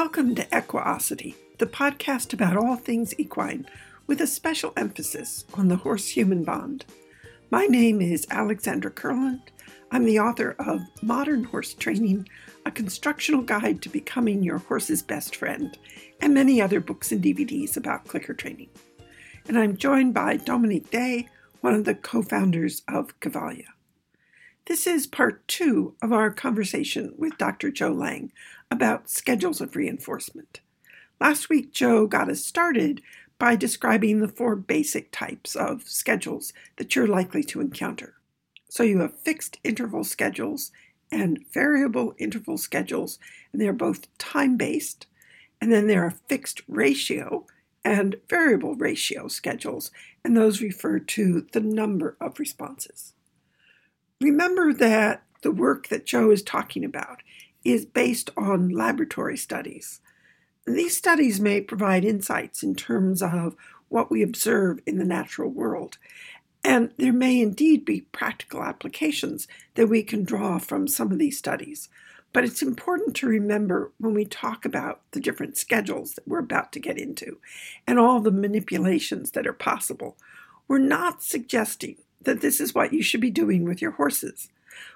[0.00, 3.66] Welcome to Equiosity, the podcast about all things equine,
[4.06, 6.84] with a special emphasis on the horse human bond.
[7.50, 9.42] My name is Alexandra Kurland.
[9.90, 12.28] I'm the author of Modern Horse Training,
[12.64, 15.76] a constructional guide to becoming your horse's best friend,
[16.20, 18.70] and many other books and DVDs about clicker training.
[19.48, 21.26] And I'm joined by Dominique Day,
[21.60, 23.66] one of the co founders of Cavalia.
[24.66, 27.70] This is part two of our conversation with Dr.
[27.70, 28.30] Joe Layng
[28.70, 30.60] about schedules of reinforcement.
[31.20, 33.02] Last week, Joe got us started
[33.38, 38.14] by describing the four basic types of schedules that you're likely to encounter.
[38.68, 40.72] So you have fixed interval schedules
[41.10, 43.18] and variable interval schedules,
[43.52, 45.06] and they're both time based.
[45.60, 47.46] And then there are fixed ratio
[47.84, 49.90] and variable ratio schedules,
[50.24, 53.14] and those refer to the number of responses.
[54.20, 57.22] Remember that the work that Joe is talking about
[57.64, 60.00] is based on laboratory studies.
[60.66, 63.56] These studies may provide insights in terms of
[63.88, 65.98] what we observe in the natural world,
[66.62, 71.38] and there may indeed be practical applications that we can draw from some of these
[71.38, 71.88] studies.
[72.32, 76.72] But it's important to remember when we talk about the different schedules that we're about
[76.72, 77.38] to get into
[77.86, 80.16] and all the manipulations that are possible,
[80.66, 84.50] we're not suggesting that this is what you should be doing with your horses.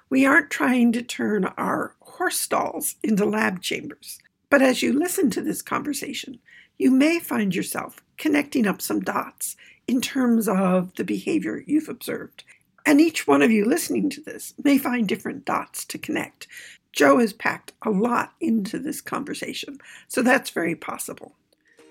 [0.09, 4.19] We aren't trying to turn our horse stalls into lab chambers.
[4.49, 6.39] But as you listen to this conversation,
[6.77, 9.55] you may find yourself connecting up some dots
[9.87, 12.43] in terms of the behavior you've observed.
[12.85, 16.47] And each one of you listening to this may find different dots to connect.
[16.91, 21.35] Joe has packed a lot into this conversation, so that's very possible.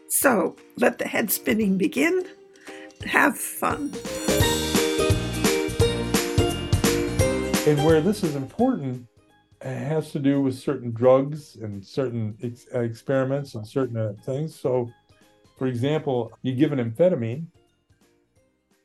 [0.09, 2.27] So let the head spinning begin.
[3.07, 3.93] Have fun.
[7.65, 9.07] And where this is important
[9.61, 14.59] has to do with certain drugs and certain ex- experiments and certain uh, things.
[14.59, 14.91] So,
[15.59, 17.47] for example, you give an amphetamine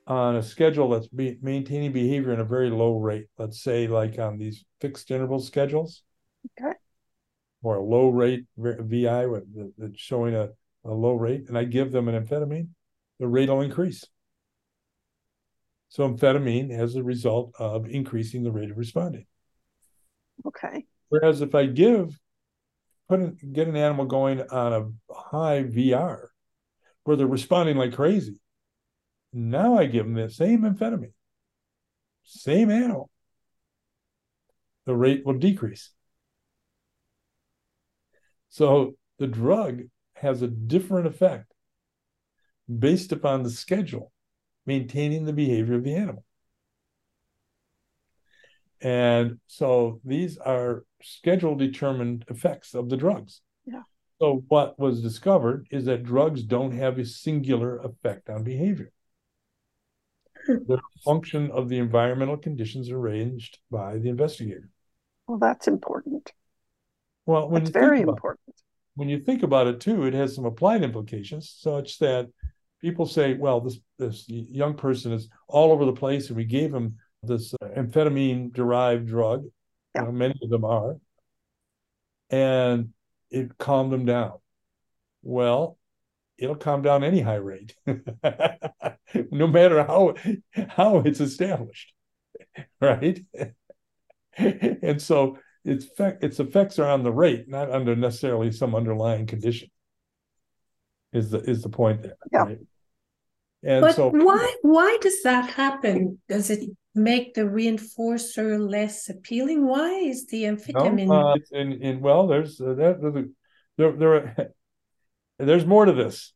[0.06, 4.20] on a schedule that's be- maintaining behavior in a very low rate, let's say like
[4.20, 6.04] on these fixed interval schedules.
[6.60, 6.74] Okay.
[7.64, 9.26] Or a low rate VI
[9.80, 10.50] that's showing a,
[10.86, 12.68] a low rate, and I give them an amphetamine,
[13.20, 14.06] the rate will increase.
[15.90, 19.26] So amphetamine has a result of increasing the rate of responding.
[20.46, 20.86] Okay.
[21.10, 22.20] Whereas if I give,
[23.08, 26.28] put an, get an animal going on a high VR,
[27.04, 28.42] where they're responding like crazy,
[29.32, 31.14] now I give them the same amphetamine,
[32.24, 33.10] same animal,
[34.86, 35.92] the rate will decrease.
[38.50, 39.84] So the drug
[40.16, 41.54] has a different effect
[42.68, 44.12] based upon the schedule
[44.68, 46.24] maintaining the behavior of the animal.
[48.82, 53.42] And so these are schedule determined effects of the drugs.
[53.66, 53.82] Yeah.
[54.20, 58.92] So what was discovered is that drugs don't have a singular effect on behavior.
[60.48, 64.70] They're a function of the environmental conditions arranged by the investigator.
[65.28, 66.32] Well, that's important.
[67.26, 68.48] Well, when that's very important.
[68.48, 68.62] It,
[68.96, 72.28] when you think about it too, it has some applied implications, such that
[72.82, 76.74] people say, well, this this young person is all over the place, and we gave
[76.74, 79.46] him this uh, amphetamine derived drug.
[79.96, 80.02] Yeah.
[80.02, 80.98] You know, many of them are,
[82.30, 82.90] and
[83.30, 84.34] it calmed them down.
[85.24, 85.78] Well,
[86.38, 87.76] it'll calm down any high rate,
[89.32, 90.16] no matter how
[90.70, 91.94] how it's established,
[92.82, 93.20] right?
[94.38, 99.70] and so its its effects are on the rate, not under necessarily some underlying condition
[101.14, 102.18] is the is the point there.
[102.32, 102.44] Yeah.
[102.44, 102.60] Right?
[103.64, 106.20] And but so, why why does that happen?
[106.30, 109.66] Does it make the reinforcer less appealing?
[109.66, 111.08] Why is the amphetamine?
[111.08, 113.32] No, uh, in, in well, there's uh, that,
[113.78, 114.36] there there are,
[115.40, 116.34] there's more to this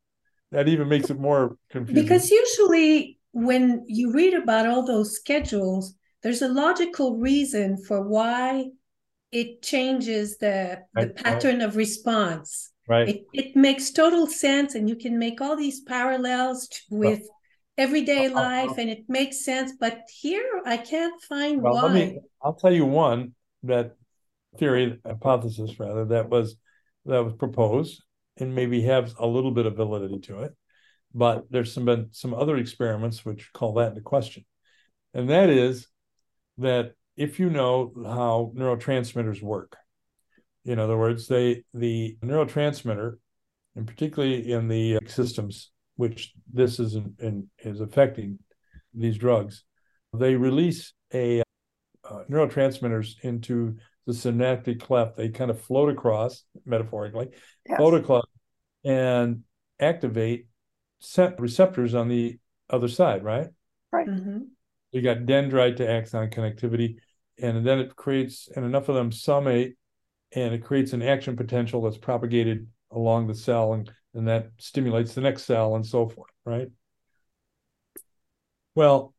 [0.51, 2.03] that even makes it more confusing.
[2.03, 8.65] Because usually when you read about all those schedules, there's a logical reason for why
[9.31, 11.67] it changes the, the right, pattern right.
[11.67, 12.71] of response.
[12.91, 13.07] Right.
[13.07, 17.41] It, it makes total sense, and you can make all these parallels to, with well,
[17.77, 19.71] everyday uh, life, and it makes sense.
[19.79, 21.83] But here, I can't find well, why.
[21.83, 23.33] Let me, I'll tell you one
[23.63, 23.95] that
[24.57, 26.57] theory, hypothesis rather, that was
[27.05, 28.03] that was proposed,
[28.35, 30.51] and maybe have a little bit of validity to it.
[31.13, 34.43] But there's some been some other experiments which call that into question,
[35.13, 35.87] and that is
[36.57, 39.77] that if you know how neurotransmitters work,
[40.65, 43.17] in other words, they the neurotransmitter,
[43.75, 48.39] and particularly in the systems which this is in, in, is affecting
[48.93, 49.63] these drugs,
[50.13, 51.41] they release a
[52.09, 53.77] uh, neurotransmitters into
[54.07, 55.15] the synaptic cleft.
[55.15, 57.29] They kind of float across, metaphorically,
[57.67, 57.79] yes.
[57.79, 58.23] photocluster
[58.83, 59.43] and
[59.79, 60.47] activate
[61.37, 63.47] receptors on the other side, right?
[63.91, 64.07] Right.
[64.07, 64.39] Mm-hmm.
[64.91, 66.95] You got dendrite to axon connectivity,
[67.41, 69.75] and then it creates, and enough of them summate,
[70.33, 75.13] and it creates an action potential that's propagated along the cell, and, and that stimulates
[75.13, 76.69] the next cell, and so forth, right?
[78.75, 79.13] Well,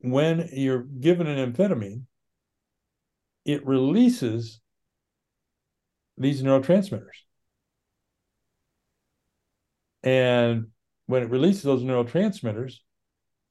[0.00, 2.02] when you're given an amphetamine,
[3.44, 4.60] it releases
[6.16, 7.22] these neurotransmitters.
[10.02, 10.68] And
[11.06, 12.76] when it releases those neurotransmitters,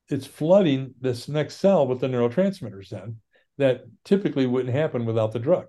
[0.09, 3.17] it's flooding this next cell with the neurotransmitters then
[3.57, 5.67] that typically wouldn't happen without the drug.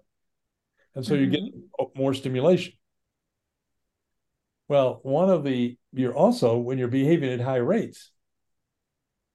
[0.94, 1.24] And so mm-hmm.
[1.24, 1.98] you get mm-hmm.
[1.98, 2.74] more stimulation.
[4.68, 8.10] Well, one of the, you're also, when you're behaving at high rates,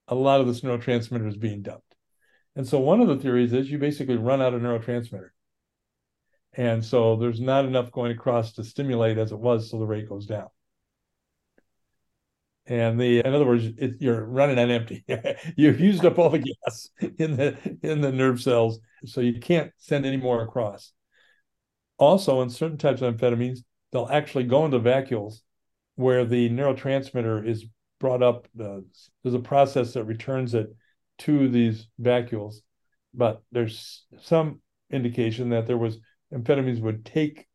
[0.08, 1.94] a lot of this neurotransmitter is being dumped.
[2.56, 5.28] And so one of the theories is you basically run out of neurotransmitter.
[6.54, 10.08] And so there's not enough going across to stimulate as it was, so the rate
[10.08, 10.48] goes down.
[12.66, 15.04] And the, in other words, it, you're running on empty.
[15.56, 19.72] You've used up all the gas in the in the nerve cells, so you can't
[19.78, 20.92] send any more across.
[21.98, 23.60] Also, in certain types of amphetamines,
[23.92, 25.40] they'll actually go into vacuoles
[25.96, 27.66] where the neurotransmitter is
[27.98, 28.46] brought up.
[28.58, 28.78] Uh,
[29.22, 30.68] there's a process that returns it
[31.18, 32.56] to these vacuoles,
[33.12, 34.60] but there's some
[34.90, 35.98] indication that there was
[36.32, 37.46] amphetamines would take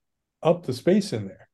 [0.41, 1.47] up the space in there.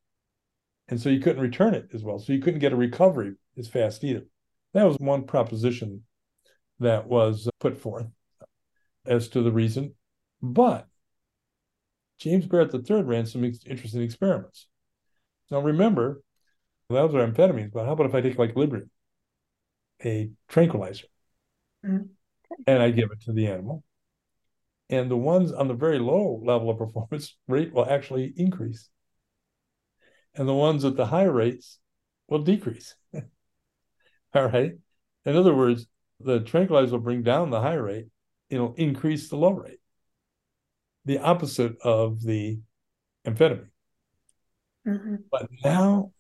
[0.88, 2.18] And so you couldn't return it as well.
[2.18, 4.26] So you couldn't get a recovery as fast either.
[4.74, 6.04] That was one proposition
[6.80, 8.08] that was put forth
[9.06, 9.94] as to the reason.
[10.42, 10.88] But
[12.20, 14.68] James Barrett III ran some interesting experiments.
[15.50, 16.22] Now remember,
[16.90, 18.90] those are amphetamines, but how about if I take like Librium,
[20.04, 21.08] a tranquilizer,
[21.86, 22.04] mm-hmm.
[22.68, 23.84] and I give it to the animal?
[24.90, 28.90] And the ones on the very low level of performance rate will actually increase.
[30.36, 31.80] And the ones at the high rates
[32.28, 32.96] will decrease.
[34.34, 34.74] All right.
[35.26, 35.88] In other words,
[36.20, 38.08] the tranquilizer will bring down the high rate,
[38.50, 39.79] it'll increase the low rate.
[41.06, 42.60] The opposite of the
[43.26, 43.70] amphetamine.
[44.88, 45.16] Mm-hmm.
[45.32, 46.12] But now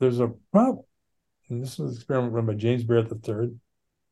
[0.00, 0.84] there's a problem.
[1.48, 3.54] And this was an experiment run by James Barrett III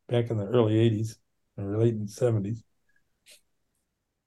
[0.07, 1.15] back in the early 80s
[1.57, 2.59] or late 70s.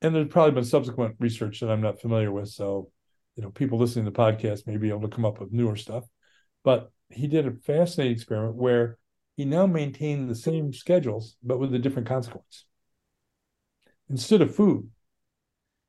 [0.02, 2.48] And there's probably been subsequent research that I'm not familiar with.
[2.48, 2.90] So,
[3.36, 5.76] you know, people listening to the podcast may be able to come up with newer
[5.76, 6.04] stuff.
[6.62, 8.98] But he did a fascinating experiment where
[9.36, 12.66] he now maintained the same schedules, but with a different consequence.
[14.10, 14.90] Instead of food,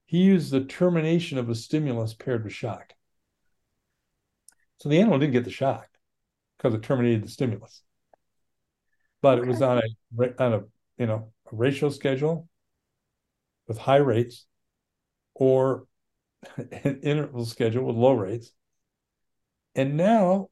[0.05, 2.93] he used the termination of a stimulus paired with shock.
[4.77, 5.87] So the animal didn't get the shock
[6.57, 7.81] because it terminated the stimulus,
[9.21, 10.61] but it was on a on a
[10.97, 12.47] you know a ratio schedule
[13.67, 14.45] with high rates,
[15.33, 15.87] or
[16.57, 18.51] an interval schedule with low rates.
[19.73, 20.49] And now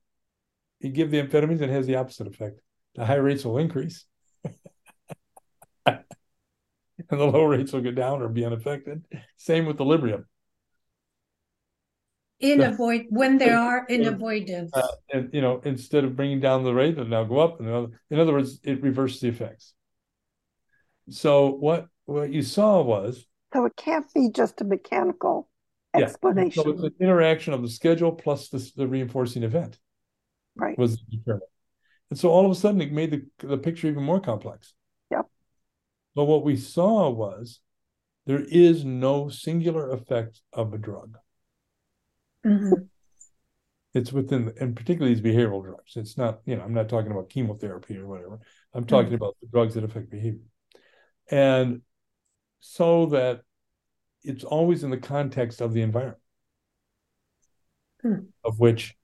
[0.79, 2.59] you give the amphetamines, it has the opposite effect.
[2.95, 4.05] The high rates will increase,
[5.85, 6.03] and
[7.17, 9.05] the low rates will go down or be unaffected.
[9.37, 10.25] Same with the Librium.
[12.39, 16.63] In avoid when there are in avoidance, uh, and you know, instead of bringing down
[16.65, 17.61] the rate, it now go up.
[17.61, 19.73] And in other words, it reverses the effects.
[21.09, 25.47] So what what you saw was so it can't be just a mechanical
[25.95, 26.05] yeah.
[26.05, 26.63] explanation.
[26.63, 29.77] So it's an interaction of the schedule plus the, the reinforcing event
[30.55, 30.77] right.
[30.77, 31.43] was determined.
[32.09, 34.73] And so all of a sudden it made the, the picture even more complex.
[36.15, 37.59] But what we saw was
[38.25, 41.17] there is no singular effect of a drug.
[42.45, 42.83] Mm-hmm.
[43.93, 45.95] It's within, and particularly these behavioral drugs.
[45.95, 48.39] It's not, you know, I'm not talking about chemotherapy or whatever.
[48.73, 49.15] I'm talking mm-hmm.
[49.15, 50.41] about the drugs that affect behavior.
[51.29, 51.81] And
[52.59, 53.41] so that
[54.23, 56.17] it's always in the context of the environment
[58.03, 58.25] mm.
[58.43, 58.95] of which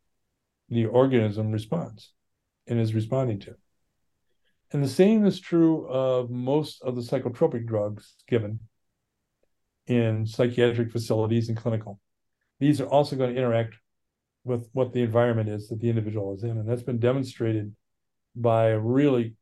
[0.70, 2.14] the organism responds
[2.68, 3.56] and is responding to.
[4.72, 8.60] And the same is true of most of the psychotropic drugs given
[9.88, 12.00] in psychiatric facilities and clinical.
[12.60, 13.76] These are also going to interact
[14.44, 16.52] with what the environment is that the individual is in.
[16.52, 17.76] And that's been demonstrated
[18.36, 19.36] by a really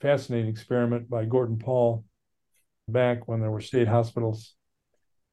[0.00, 2.04] fascinating experiment by Gordon Paul
[2.88, 4.54] back when there were state hospitals.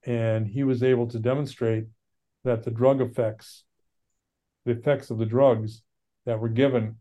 [0.05, 1.85] And he was able to demonstrate
[2.43, 3.63] that the drug effects
[4.65, 5.81] the effects of the drugs
[6.25, 6.97] that were given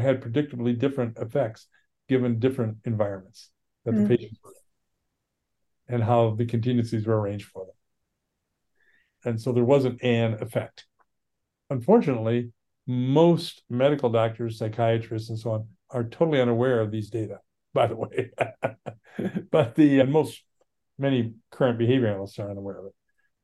[0.00, 1.66] had predictably different effects
[2.08, 3.50] given different environments
[3.84, 4.06] that mm-hmm.
[4.06, 4.50] the patients were
[5.88, 7.74] in and how the contingencies were arranged for them.
[9.24, 10.86] And so there wasn't an effect.
[11.70, 12.52] Unfortunately,
[12.86, 17.38] most medical doctors, psychiatrists, and so on are totally unaware of these data,
[17.74, 18.30] by the way.
[19.50, 20.42] but the and most
[20.98, 22.94] many current behavior analysts are unaware of it.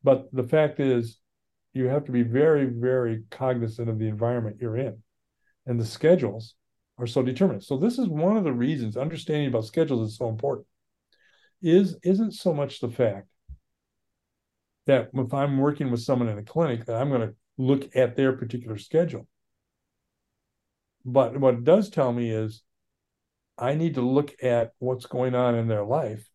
[0.03, 1.19] But the fact is,
[1.75, 5.03] you have to be very, very cognizant of the environment you're in.
[5.69, 6.55] And the schedules
[6.99, 7.63] are so determinate.
[7.63, 10.67] So this is one of the reasons understanding about schedules is so important.
[11.63, 13.29] Is isn't so much the fact
[14.87, 18.17] that if I'm working with someone in a clinic that I'm going to look at
[18.17, 19.29] their particular schedule.
[21.05, 22.63] But what it does tell me is
[23.59, 26.29] I need to look at what's going on in their life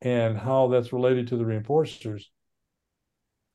[0.00, 2.24] and how that's related to the reinforcers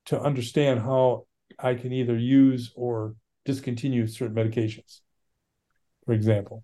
[0.05, 1.25] to understand how
[1.59, 5.01] I can either use or discontinue certain medications,
[6.05, 6.63] for example.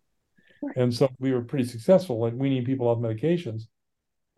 [0.75, 3.63] And so we were pretty successful at weaning people off medications,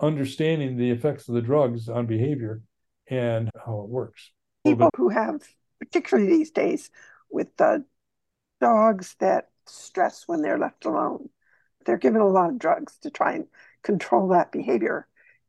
[0.01, 2.61] understanding the effects of the drugs on behavior
[3.07, 4.31] and how it works.
[4.65, 5.41] People who have,
[5.79, 6.91] particularly these days,
[7.29, 7.85] with the
[8.59, 11.29] dogs that stress when they're left alone,
[11.85, 13.47] they're given a lot of drugs to try and
[13.83, 15.07] control that behavior.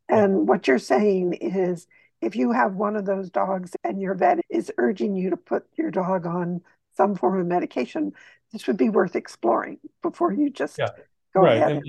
[0.09, 1.87] And what you're saying is
[2.21, 5.67] if you have one of those dogs and your vet is urging you to put
[5.77, 6.63] your dog on
[7.01, 8.13] some form of medication,
[8.53, 10.89] this would be worth exploring before you just yeah.
[11.35, 11.57] go right.
[11.57, 11.73] ahead.
[11.73, 11.85] And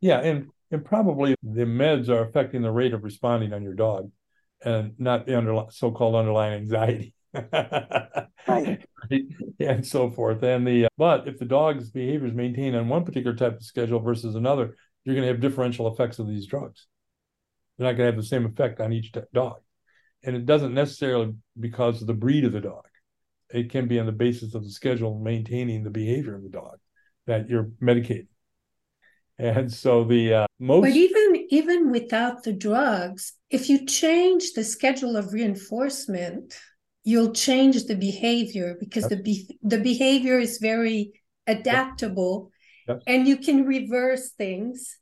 [0.00, 4.12] yeah, and and probably the meds are affecting the rate of responding on your dog,
[4.64, 7.12] and not the under, so-called underlying anxiety.
[8.46, 8.86] right.
[9.58, 10.42] and so forth.
[10.44, 13.98] And the but if the dog's behavior is maintained on one particular type of schedule
[13.98, 16.86] versus another, you're going to have differential effects of these drugs.
[17.76, 19.56] They're not going to have the same effect on each dog
[20.24, 22.86] and it doesn't necessarily because of the breed of the dog.
[23.52, 26.78] It can be on the basis of the schedule maintaining the behavior of the dog
[27.26, 28.28] that you're medicating.
[29.38, 30.82] And so the uh, most.
[30.82, 36.58] But even even without the drugs, if you change the schedule of reinforcement,
[37.04, 41.12] you'll change the behavior because the be- the behavior is very
[41.46, 42.50] adaptable,
[42.88, 43.02] Yep.
[43.06, 44.98] and you can reverse things.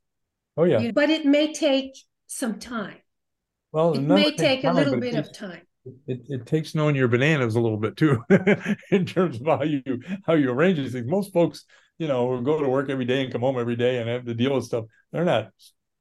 [0.56, 0.90] Oh yeah.
[0.92, 1.92] But it may take
[2.26, 2.98] some time.
[3.72, 5.62] Well, It may take a little bit of time.
[6.06, 8.22] It, it takes knowing your bananas a little bit too,
[8.90, 9.82] in terms of how you
[10.26, 11.08] how you arrange these things.
[11.08, 11.64] Most folks,
[11.98, 14.24] you know, who go to work every day and come home every day and have
[14.24, 14.86] to deal with stuff.
[15.12, 15.50] They're not,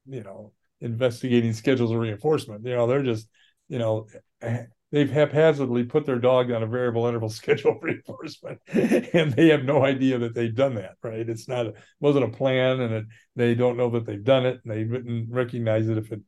[0.05, 2.65] you know, investigating schedules of reinforcement.
[2.65, 3.27] You know, they're just,
[3.67, 4.07] you know,
[4.41, 9.49] eh, they've haphazardly put their dog on a variable interval schedule of reinforcement, and they
[9.49, 10.95] have no idea that they've done that.
[11.03, 11.27] Right?
[11.27, 13.05] It's not a, wasn't a plan, and it,
[13.35, 16.21] they don't know that they've done it, and they wouldn't recognize it if it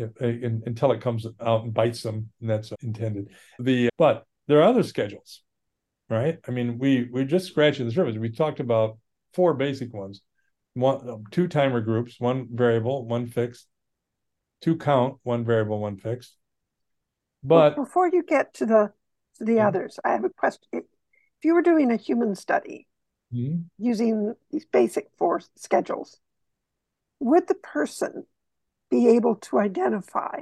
[0.00, 3.30] if, in, until it comes out and bites them, and that's intended.
[3.58, 5.42] The but there are other schedules,
[6.08, 6.38] right?
[6.48, 8.16] I mean, we we're just scratching the surface.
[8.16, 8.98] We talked about
[9.34, 10.22] four basic ones:
[10.74, 13.66] one, two timer groups, one variable, one fixed,
[14.60, 16.36] two count, one variable, one fixed.
[17.42, 18.92] But Well, before you get to the
[19.38, 19.68] to the Mhm.
[19.68, 20.68] others, I have a question.
[20.72, 22.86] If you were doing a human study
[23.32, 23.64] Mhm.
[23.78, 26.20] using these basic four schedules,
[27.18, 28.26] would the person
[28.90, 30.40] be able to identify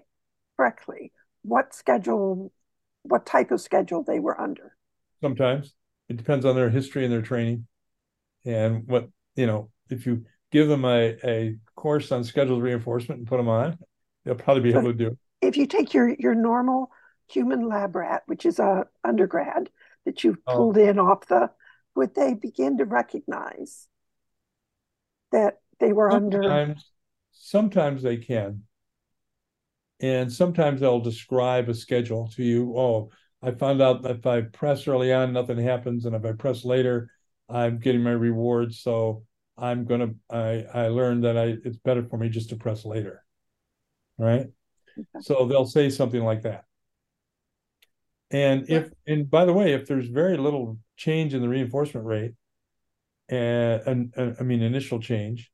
[0.56, 1.12] correctly
[1.42, 2.52] what schedule,
[3.02, 4.72] what type of schedule they were under?
[5.20, 5.74] sometimes
[6.08, 7.66] it depends on their history and their training,
[8.44, 9.70] and what you know.
[9.90, 13.78] If you give them a a course on scheduled reinforcement and put them on,
[14.24, 15.18] they'll probably be able to do it.
[15.40, 16.90] If you take your your normal
[17.28, 19.70] human lab rat, which is a undergrad
[20.06, 20.56] that you've Oh.
[20.56, 21.50] pulled in off the,
[21.94, 23.86] would they begin to recognize
[25.32, 26.42] that they were under?
[27.40, 28.64] Sometimes, they can.
[30.00, 32.74] And sometimes they'll describe a schedule to you.
[32.76, 33.10] Oh,
[33.42, 36.64] I found out that if I press early on, nothing happens, and if I press
[36.64, 37.10] later,
[37.48, 38.80] I'm getting my rewards.
[38.80, 39.24] So
[39.56, 43.24] I'm gonna I I learned that I it's better for me just to press later.
[44.18, 44.46] Right?
[45.20, 46.64] So they'll say something like that.
[48.30, 52.34] And if and by the way, if there's very little change in the reinforcement rate,
[53.30, 55.50] eh, and, and, and I mean initial change,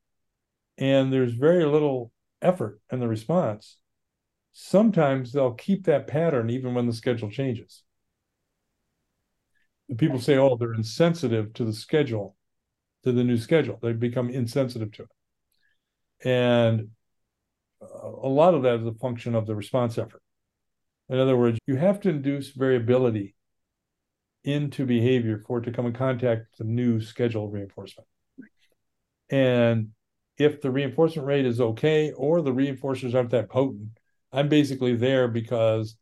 [0.78, 2.12] and there's very little
[2.42, 3.78] effort in the response,
[4.52, 7.82] sometimes they'll keep that pattern even when the schedule changes.
[9.88, 12.36] And people say, oh, they're insensitive to the schedule,
[13.02, 13.78] to the new schedule.
[13.82, 16.26] They become insensitive to it.
[16.26, 16.88] And
[17.82, 20.22] a lot of that is a function of the response effort.
[21.08, 23.34] In other words, you have to induce variability
[24.42, 28.08] into behavior for it to come in contact with the new schedule reinforcement.
[29.28, 29.90] And
[30.38, 33.88] if the reinforcement rate is okay or the reinforcers aren't that potent,
[34.32, 35.96] I'm basically there because,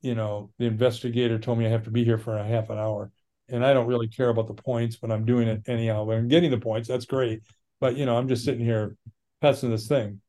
[0.00, 2.78] you know, the investigator told me I have to be here for a half an
[2.78, 3.10] hour.
[3.48, 6.10] And I don't really care about the points, but I'm doing it anyhow.
[6.10, 7.42] I'm getting the points, that's great.
[7.80, 8.96] But, you know, I'm just sitting here
[9.42, 10.20] pesting this thing.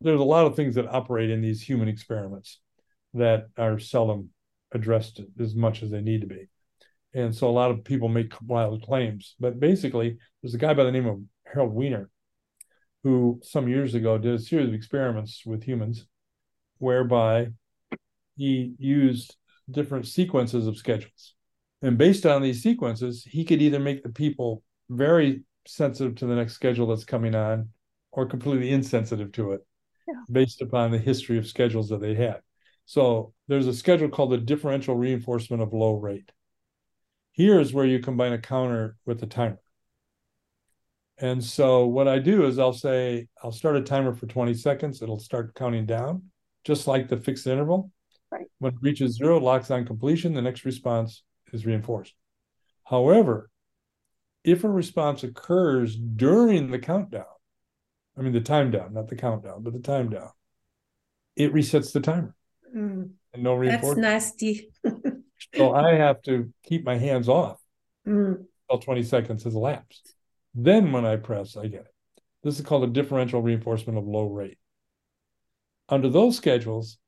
[0.00, 2.60] There's a lot of things that operate in these human experiments
[3.14, 4.30] that are seldom
[4.72, 6.48] addressed as much as they need to be.
[7.14, 9.34] And so a lot of people make wild claims.
[9.40, 12.10] But basically, there's a guy by the name of Harold Weiner
[13.04, 16.06] who some years ago did a series of experiments with humans
[16.78, 17.48] whereby
[18.36, 19.36] he used
[19.70, 21.34] different sequences of schedules.
[21.82, 26.34] And based on these sequences, he could either make the people very sensitive to the
[26.34, 27.68] next schedule that's coming on
[28.10, 29.66] or completely insensitive to it
[30.08, 30.14] yeah.
[30.30, 32.40] based upon the history of schedules that they had.
[32.86, 36.32] So there's a schedule called the differential reinforcement of low rate.
[37.32, 39.60] Here's where you combine a counter with a timer.
[41.20, 45.02] And so what I do is I'll say, I'll start a timer for 20 seconds.
[45.02, 46.24] It'll start counting down,
[46.64, 47.90] just like the fixed interval.
[48.30, 48.46] Right.
[48.58, 50.34] When it reaches zero, it locks on completion.
[50.34, 52.14] The next response is reinforced.
[52.84, 53.50] However,
[54.44, 57.24] if a response occurs during the countdown,
[58.16, 60.30] I mean the time down, not the countdown, but the time down,
[61.36, 62.34] it resets the timer.
[62.74, 63.10] Mm.
[63.32, 64.02] And no reinforcement.
[64.02, 64.70] That's nasty.
[65.54, 67.60] so I have to keep my hands off
[68.06, 68.44] mm.
[68.68, 70.14] until 20 seconds has elapsed.
[70.54, 71.94] Then when I press, I get it.
[72.42, 74.58] This is called a differential reinforcement of low rate.
[75.88, 76.98] Under those schedules,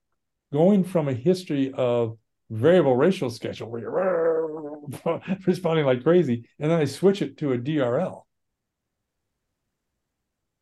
[0.52, 2.16] going from a history of
[2.50, 4.80] variable ratio schedule where you're
[5.46, 8.22] responding like crazy, and then I switch it to a DRL,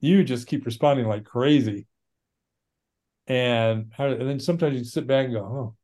[0.00, 1.86] you just keep responding like crazy.
[3.26, 5.76] And, and then sometimes you sit back and go, oh,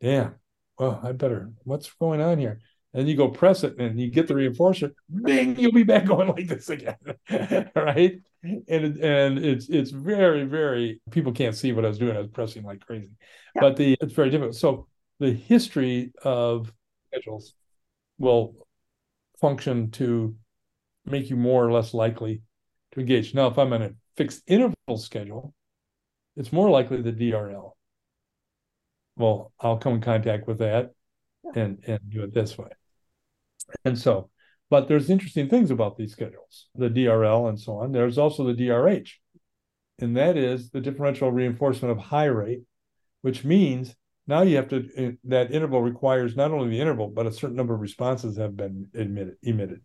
[0.00, 0.34] damn,
[0.78, 2.60] well, I better, what's going on here?
[2.94, 4.92] And you go press it and you get the reinforcer,
[5.24, 6.96] bing, you'll be back going like this again.
[7.74, 8.20] right.
[8.42, 12.16] And and it's it's very, very people can't see what I was doing.
[12.16, 13.10] I was pressing like crazy.
[13.54, 13.62] Yeah.
[13.62, 14.54] But the it's very difficult.
[14.54, 14.86] So
[15.18, 16.72] the history of
[17.10, 17.54] schedules
[18.18, 18.54] will
[19.40, 20.36] function to
[21.04, 22.42] make you more or less likely
[22.92, 23.34] to engage.
[23.34, 25.54] Now, if I'm on a fixed interval schedule,
[26.36, 27.72] it's more likely the DRL.
[29.16, 30.92] Well, I'll come in contact with that
[31.54, 32.68] and and do it this way.
[33.84, 34.30] And so,
[34.70, 37.92] but there's interesting things about these schedules, the DRL and so on.
[37.92, 39.10] There's also the DRH,
[40.00, 42.62] and that is the differential reinforcement of high rate,
[43.22, 43.94] which means
[44.26, 47.56] now you have to eh, that interval requires not only the interval but a certain
[47.56, 49.82] number of responses have been admitted emitted.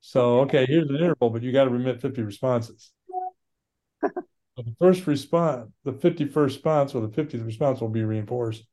[0.00, 2.92] So okay, here's an interval, but you got to remit 50 responses.
[4.02, 8.64] the first response, the 51st response or the 50th response will be reinforced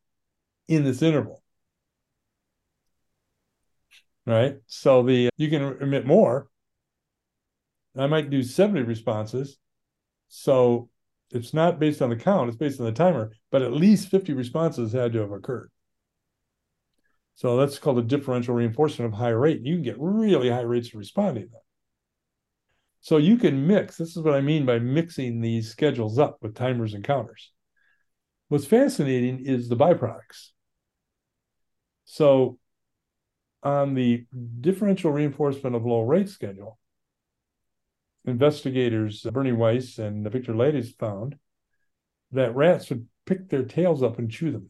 [0.68, 1.42] in this interval
[4.26, 4.56] right?
[4.68, 6.48] So the you can emit more.
[7.98, 9.58] I might do 70 responses.
[10.30, 10.90] So
[11.32, 14.34] it's not based on the count, it's based on the timer, but at least 50
[14.34, 15.72] responses had to have occurred.
[17.36, 19.62] So that's called a differential reinforcement of high rate.
[19.64, 21.50] You can get really high rates of responding.
[23.02, 23.98] So you can mix.
[23.98, 27.52] This is what I mean by mixing these schedules up with timers and counters.
[28.50, 30.50] What's fascinating is the byproducts.
[32.06, 32.60] So
[33.64, 34.26] on the
[34.60, 36.80] differential reinforcement of low rate schedule,
[38.26, 41.36] investigators uh, Bernie Weiss and Victor Laties found
[42.32, 44.70] that rats would pick their tails up and chew them.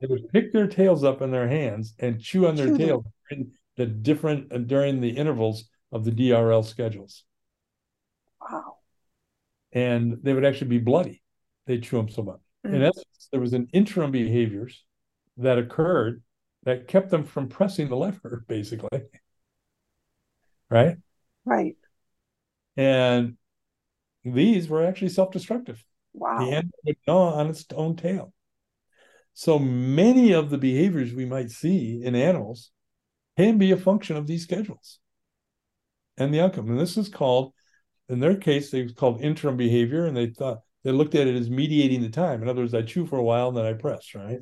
[0.00, 3.04] They would pick their tails up in their hands and chew on their chew tails
[3.28, 7.24] during the different uh, during the intervals of the DRL schedules.
[8.40, 8.76] Wow.
[9.72, 11.22] And they would actually be bloody.
[11.66, 12.40] They chew them so much.
[12.66, 12.74] Mm.
[12.74, 14.84] In essence, there was an interim behaviors
[15.36, 16.22] that occurred
[16.64, 19.02] that kept them from pressing the lever, basically.
[20.70, 20.96] Right?
[21.44, 21.76] Right.
[22.76, 23.36] And
[24.24, 25.84] these were actually self destructive.
[26.12, 26.38] Wow.
[26.38, 28.32] The animal would gnaw on its own tail.
[29.34, 32.70] So many of the behaviors we might see in animals
[33.36, 35.00] can be a function of these schedules
[36.16, 36.70] and the outcome.
[36.70, 37.52] And this is called,
[38.08, 41.50] in their case, they called interim behavior, and they thought they looked at it as
[41.50, 42.42] mediating the time.
[42.42, 44.40] In other words, I chew for a while and then I press, right?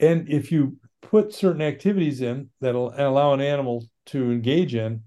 [0.00, 5.02] And if you put certain activities in that'll allow an animal to engage in,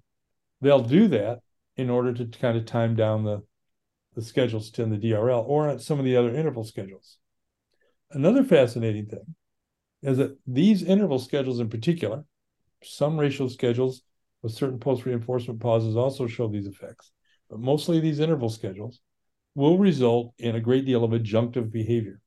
[0.62, 1.40] they'll do that
[1.76, 3.42] in order to kind of time down the
[4.16, 7.18] the schedules to the DRL or some of the other interval schedules.
[8.10, 9.36] Another fascinating thing
[10.02, 12.26] is that these interval schedules in particular,
[12.84, 14.02] some ratio schedules
[14.42, 17.12] with certain post reinforcement pauses also show these effects,
[17.48, 19.02] but mostly these interval schedules
[19.54, 22.20] will result in a great deal of adjunctive behavior.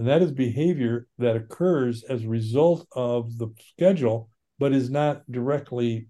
[0.00, 5.30] And that is behavior that occurs as a result of the schedule, but is not
[5.30, 6.08] directly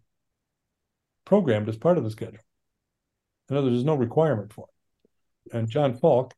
[1.25, 2.39] programmed as part of the schedule.
[3.49, 5.57] In other words, there's no requirement for it.
[5.57, 6.35] And John Falk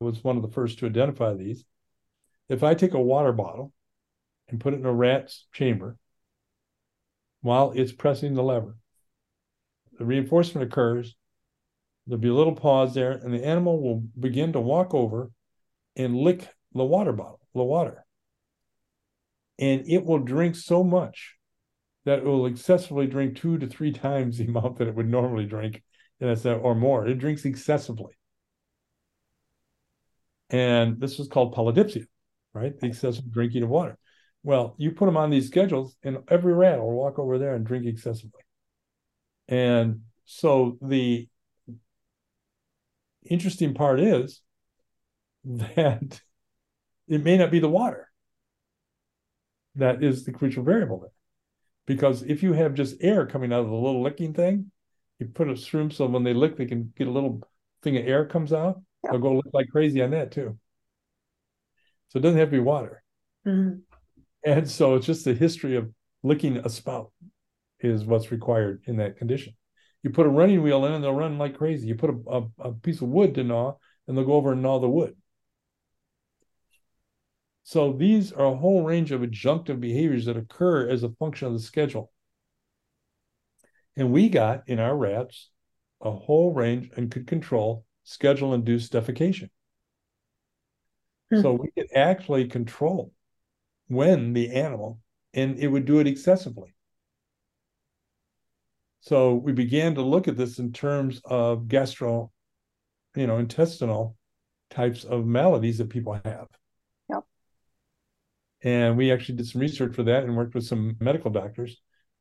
[0.00, 1.66] was one of the first to identify these.
[2.48, 3.74] If I take a water bottle
[4.48, 5.98] and put it in a rat's chamber
[7.42, 8.78] while it's pressing the lever,
[9.98, 11.14] the reinforcement occurs.
[12.06, 15.30] There'll be a little pause there, and the animal will begin to walk over
[15.96, 18.04] and lick the water bottle, the water.
[19.58, 21.36] And it will drink so much
[22.04, 25.46] that it will excessively drink two to three times the amount that it would normally
[25.46, 25.82] drink,
[26.20, 27.06] and that's uh, or more.
[27.06, 28.14] It drinks excessively.
[30.50, 32.06] And this was called polydipsia,
[32.52, 32.78] right?
[32.78, 33.98] The excessive drinking of water.
[34.42, 37.64] Well, you put them on these schedules, and every rat will walk over there and
[37.66, 38.42] drink excessively.
[39.48, 41.28] And so the
[43.24, 44.42] interesting part is
[45.44, 46.20] that
[47.08, 48.08] it may not be the water
[49.76, 51.10] that is the crucial variable there.
[51.86, 54.70] Because if you have just air coming out of the little licking thing,
[55.18, 57.42] you put it through so when they lick, they can get a little
[57.82, 58.80] thing of air comes out.
[59.02, 59.12] Yeah.
[59.12, 60.58] They'll go lick like crazy on that too.
[62.08, 63.02] So it doesn't have to be water.
[63.46, 63.80] Mm-hmm.
[64.46, 65.90] And so it's just the history of
[66.22, 67.12] licking a spout
[67.80, 69.54] is what's required in that condition.
[70.02, 71.88] You put a running wheel in and they'll run like crazy.
[71.88, 74.62] You put a, a, a piece of wood to gnaw and they'll go over and
[74.62, 75.16] gnaw the wood.
[77.64, 81.54] So these are a whole range of adjunctive behaviors that occur as a function of
[81.54, 82.12] the schedule.
[83.96, 85.50] And we got in our rats
[86.02, 89.48] a whole range and could control schedule induced defecation.
[91.32, 91.40] Hmm.
[91.40, 93.12] So we could actually control
[93.88, 95.00] when the animal,
[95.32, 96.74] and it would do it excessively.
[99.00, 102.30] So we began to look at this in terms of gastro,
[103.16, 104.16] you know, intestinal
[104.68, 106.48] types of maladies that people have.
[108.64, 111.76] And we actually did some research for that and worked with some medical doctors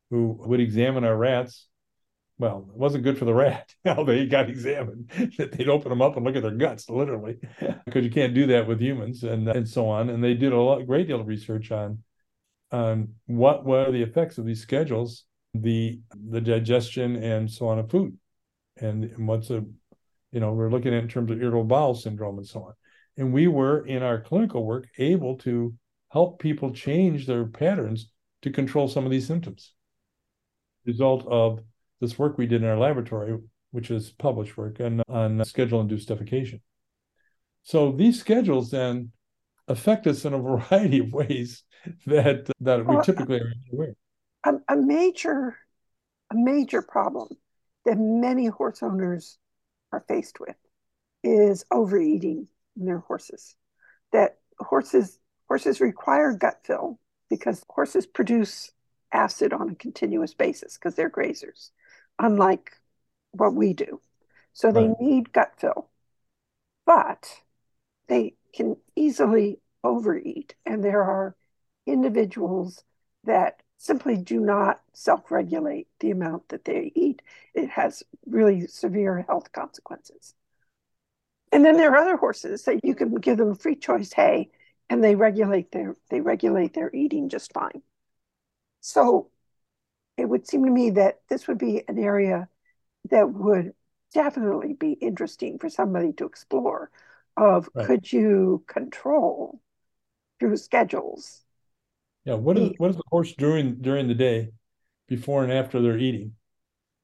[0.09, 1.67] who would examine our rats.
[2.37, 5.09] Well, it wasn't good for the rat how they got examined.
[5.37, 7.37] That they'd open them up and look at their guts, literally,
[7.85, 10.09] because you can't do that with humans and and so on.
[10.09, 12.03] And they did a lot, great deal of research on
[12.71, 17.89] on what were the effects of these schedules, the the digestion and so on of
[17.89, 18.17] food,
[18.77, 19.63] and, and what's a,
[20.31, 22.73] you know, we're looking at in terms of irritable bowel syndrome and so on.
[23.15, 25.73] And we were in our clinical work able to
[26.13, 28.11] help people change their patterns
[28.43, 29.73] to control some of these symptoms.
[30.85, 31.59] Result of
[31.99, 33.39] this work we did in our laboratory,
[33.71, 36.61] which is published work and on schedule induced defecation.
[37.63, 39.11] So these schedules then
[39.67, 41.63] affect us in a variety of ways
[42.05, 43.95] that that we typically are aware.
[44.45, 45.57] A, a major
[46.31, 47.29] a major problem
[47.85, 49.39] that many horse owners
[49.91, 50.55] are faced with
[51.23, 53.55] is overeating their horses.
[54.11, 55.19] That horses
[55.53, 56.97] Horses require gut fill
[57.29, 58.71] because horses produce
[59.11, 61.69] acid on a continuous basis because they're grazers,
[62.17, 62.71] unlike
[63.33, 64.01] what we do.
[64.53, 64.99] So they right.
[64.99, 65.91] need gut fill,
[66.87, 67.29] but
[68.07, 70.55] they can easily overeat.
[70.65, 71.35] And there are
[71.85, 72.83] individuals
[73.23, 77.21] that simply do not self regulate the amount that they eat.
[77.53, 80.33] It has really severe health consequences.
[81.51, 84.49] And then there are other horses that you can give them free choice hay
[84.89, 87.81] and they regulate their they regulate their eating just fine.
[88.81, 89.29] So
[90.17, 92.47] it would seem to me that this would be an area
[93.09, 93.73] that would
[94.13, 96.91] definitely be interesting for somebody to explore
[97.35, 97.87] of right.
[97.87, 99.59] could you control
[100.39, 101.41] through schedules
[102.25, 104.49] yeah what is what is the horse doing during the day
[105.07, 106.31] before and after they're eating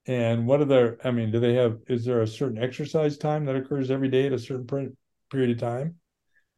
[0.06, 3.44] and what are their i mean do they have is there a certain exercise time
[3.46, 4.96] that occurs every day at a certain
[5.32, 5.96] period of time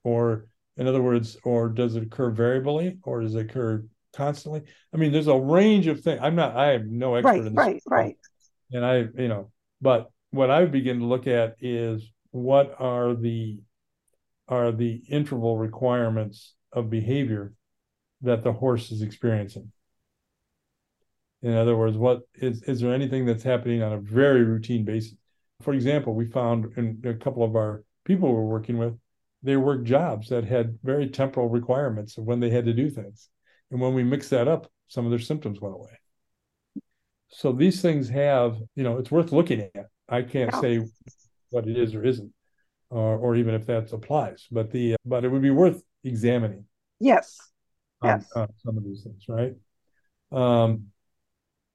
[0.03, 3.83] or in other words, or does it occur variably or does it occur
[4.15, 4.61] constantly?
[4.93, 6.19] I mean, there's a range of things.
[6.21, 7.53] I'm not, I am no expert right, in this.
[7.53, 8.17] Right, right.
[8.71, 13.59] And I, you know, but what I begin to look at is what are the
[14.47, 17.53] are the interval requirements of behavior
[18.21, 19.71] that the horse is experiencing.
[21.41, 25.15] In other words, what is is there anything that's happening on a very routine basis?
[25.61, 28.97] For example, we found in a couple of our people we're working with,
[29.43, 33.29] they worked jobs that had very temporal requirements of when they had to do things.
[33.71, 35.97] And when we mixed that up, some of their symptoms went away.
[37.29, 39.87] So these things have, you know, it's worth looking at.
[40.09, 40.81] I can't say
[41.49, 42.33] what it is or isn't,
[42.89, 46.65] or, or even if that applies, but the but it would be worth examining.
[46.99, 47.37] Yes.
[48.01, 48.31] On, yes.
[48.35, 49.55] On some of these things, right?
[50.31, 50.87] Um,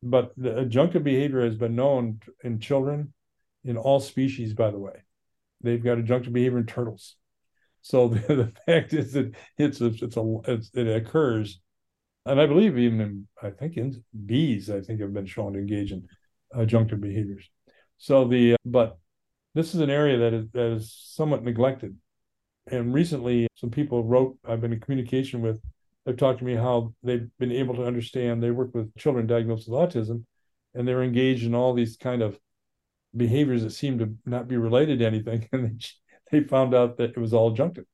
[0.02, 3.14] but the adjunctive behavior has been known in children
[3.64, 5.02] in all species, by the way.
[5.62, 7.16] They've got adjunctive behavior in turtles.
[7.86, 11.60] So the, the fact is that it's a, it's a it's, it occurs,
[12.24, 15.60] and I believe even in I think in bees I think have been shown to
[15.60, 16.08] engage in
[16.52, 17.48] uh, adjunctive behaviors.
[17.98, 18.98] So the uh, but
[19.54, 21.96] this is an area that is that is somewhat neglected,
[22.66, 25.62] and recently some people wrote I've been in communication with.
[26.04, 28.42] They've talked to me how they've been able to understand.
[28.42, 30.24] They work with children diagnosed with autism,
[30.74, 32.36] and they're engaged in all these kind of
[33.16, 35.84] behaviors that seem to not be related to anything, and
[36.30, 37.86] they found out that it was all adjunctive.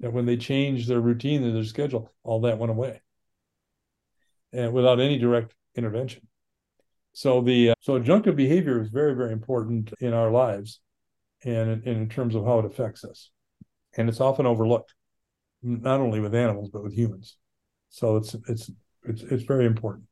[0.00, 3.00] That when they changed their routine and their schedule, all that went away,
[4.52, 6.28] and without any direct intervention.
[7.12, 10.80] So the uh, so adjunctive behavior is very very important in our lives,
[11.44, 13.30] and in, in terms of how it affects us.
[13.96, 14.94] and it's often overlooked,
[15.62, 17.36] not only with animals but with humans.
[17.88, 18.70] So it's it's
[19.04, 20.04] it's it's very important.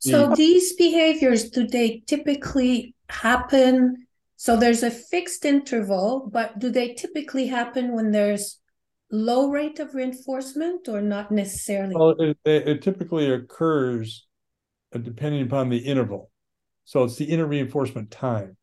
[0.00, 4.06] So these behaviors, do they typically happen?
[4.40, 8.60] So there's a fixed interval, but do they typically happen when there's
[9.10, 11.96] low rate of reinforcement or not necessarily?
[11.96, 14.28] Well, it, it typically occurs
[14.94, 16.30] uh, depending upon the interval.
[16.84, 18.56] So it's the inner reinforcement time.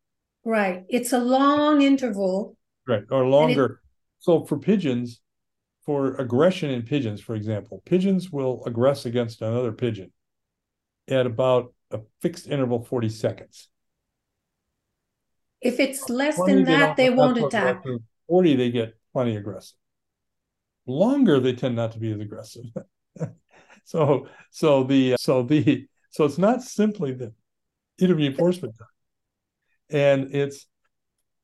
[0.46, 0.84] Right.
[0.88, 2.56] It's a long interval.
[2.88, 3.04] Right.
[3.10, 3.64] Or longer.
[3.66, 3.78] It,
[4.20, 5.20] so for pigeons,
[5.84, 10.10] for aggression in pigeons, for example, pigeons will aggress against another pigeon
[11.06, 13.68] at about a fixed interval 40 seconds.
[15.66, 17.82] If it's less than that, they won't attack.
[18.28, 19.78] 40, they get plenty aggressive.
[20.86, 22.64] Longer, they tend not to be as aggressive.
[23.84, 27.32] so, so the so the so it's not simply the
[27.98, 28.88] inner reinforcement time,
[29.90, 30.66] and it's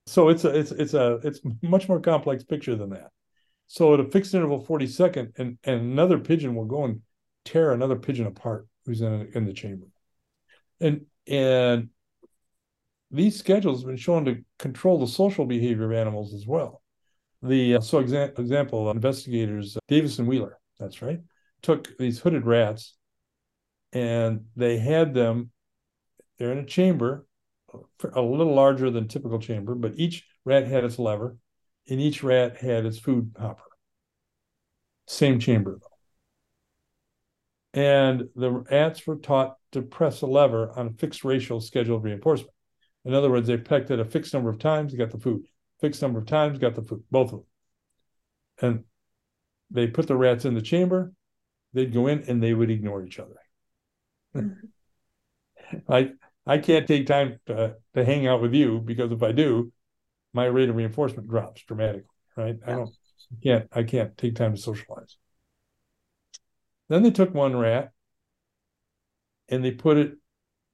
[0.07, 3.11] so it's a it's it's a it's much more complex picture than that.
[3.67, 7.03] So at a fixed interval, 40 second, and and another pigeon will go and
[7.45, 9.87] tear another pigeon apart who's in in the chamber,
[10.81, 11.89] and and
[13.13, 16.83] these schedules have been shown to control the social behavior of animals as well.
[17.43, 21.21] The uh, so exa- example investigators uh, Davis and Wheeler, that's right,
[21.61, 22.97] took these hooded rats,
[23.93, 25.51] and they had them.
[26.39, 27.27] They're in a chamber,
[28.15, 31.37] a little larger than typical chamber, but each rat had its lever,
[31.89, 33.63] and each rat had its food hopper.
[35.07, 35.89] Same chamber though.
[37.75, 42.05] And the rats were taught to press a lever on a fixed ratio schedule of
[42.05, 42.55] reinforcement.
[43.05, 45.47] In other words, they pecked it a fixed number of times, got the food.
[45.81, 47.47] Fixed number of times, got the food, both of them.
[48.61, 48.85] And
[49.71, 51.13] they put the rats in the chamber,
[51.73, 53.37] they'd go in and they would ignore each other.
[54.37, 55.79] Mm-hmm.
[55.89, 56.13] I
[56.47, 59.73] I can't take time to, to hang out with you because if I do,
[60.35, 62.57] my rate of reinforcement drops dramatically, right?
[62.67, 62.91] I don't
[63.43, 65.17] can't I can't take time to socialize.
[66.89, 67.93] Then they took one rat
[69.49, 70.13] and they put it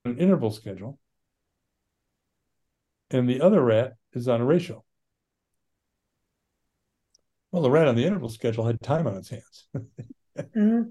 [0.04, 0.98] on an interval schedule
[3.10, 4.84] and the other rat is on a ratio.
[7.50, 9.68] Well, the rat on the interval schedule had time on its hands.
[10.38, 10.82] mm-hmm.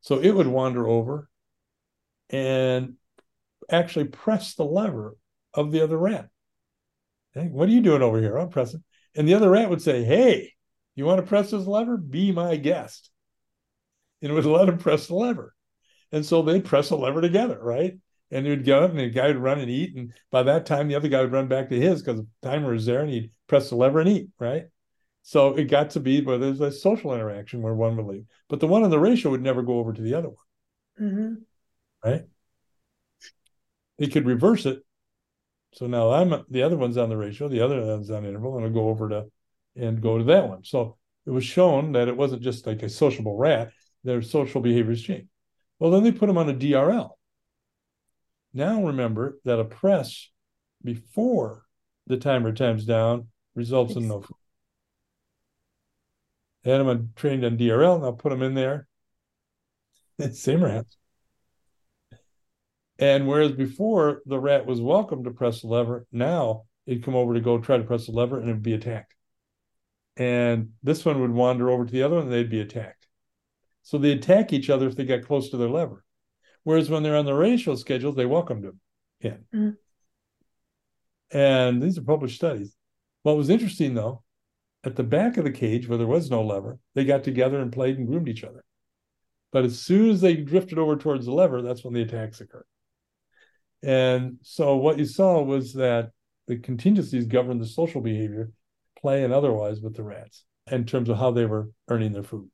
[0.00, 1.28] So it would wander over
[2.30, 2.94] and
[3.70, 5.16] actually press the lever
[5.52, 6.28] of the other rat.
[7.32, 8.36] Hey, what are you doing over here?
[8.36, 8.82] I'm pressing.
[9.14, 10.54] And the other rat would say, Hey,
[10.94, 11.96] you want to press this lever?
[11.96, 13.10] Be my guest.
[14.22, 15.54] And it would let him press the lever.
[16.12, 17.98] And so they'd press the lever together, right?
[18.30, 19.94] And he would go up, and the guy would run and eat.
[19.96, 22.72] And by that time, the other guy would run back to his because the timer
[22.72, 24.64] was there and he'd press the lever and eat, right?
[25.22, 28.24] So it got to be where there's a social interaction where one would leave.
[28.48, 30.36] But the one in the ratio would never go over to the other one.
[31.00, 31.34] Mm-hmm.
[32.04, 32.22] Right?
[33.98, 34.82] He could reverse it.
[35.74, 38.64] So now I'm the other one's on the ratio, the other one's on interval, and
[38.66, 39.26] I'll go over to
[39.76, 40.64] and go to that one.
[40.64, 43.70] So it was shown that it wasn't just like a sociable rat,
[44.02, 45.28] their social behaviors changed.
[45.78, 47.10] Well, then they put them on a DRL.
[48.52, 50.28] Now remember that a press
[50.82, 51.64] before
[52.06, 54.36] the timer times down results in no food.
[56.64, 58.86] And I'm trained on DRL, and I'll put them in there.
[60.32, 60.96] Same rats.
[62.98, 67.32] And whereas before the rat was welcome to press the lever, now it'd come over
[67.32, 69.14] to go try to press the lever and it'd be attacked.
[70.18, 73.06] And this one would wander over to the other one and they'd be attacked.
[73.82, 76.04] So they attack each other if they got close to their lever.
[76.64, 78.80] Whereas when they're on the ratio schedules, they welcomed them
[79.20, 79.44] in.
[79.54, 79.76] Mm.
[81.32, 82.76] And these are published studies.
[83.22, 84.22] What was interesting though,
[84.84, 87.72] at the back of the cage where there was no lever, they got together and
[87.72, 88.64] played and groomed each other.
[89.52, 92.66] But as soon as they drifted over towards the lever, that's when the attacks occurred.
[93.82, 96.10] And so what you saw was that
[96.46, 98.52] the contingencies governed the social behavior,
[99.00, 102.48] play and otherwise, with the rats in terms of how they were earning their food.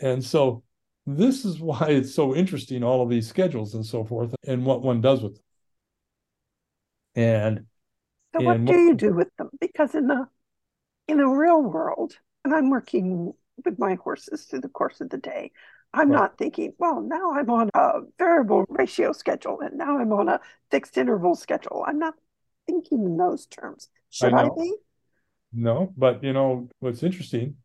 [0.00, 0.62] And so
[1.06, 4.82] this is why it's so interesting, all of these schedules and so forth, and what
[4.82, 5.42] one does with them.
[7.14, 7.66] And
[8.34, 9.50] so what do you do with them?
[9.60, 10.26] Because in the
[11.08, 13.32] in the real world, and I'm working
[13.64, 15.52] with my horses through the course of the day,
[15.94, 16.18] I'm right.
[16.18, 20.40] not thinking, well, now I'm on a variable ratio schedule and now I'm on a
[20.70, 21.84] fixed interval schedule.
[21.86, 22.14] I'm not
[22.66, 23.88] thinking in those terms.
[24.10, 24.74] Should I, I be?
[25.52, 27.56] No, but you know what's interesting?